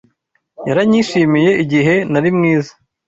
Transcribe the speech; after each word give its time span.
yaranyishimiye 0.67 1.51
igihe 1.63 1.95
nari 2.11 2.29
mwiza. 2.37 2.73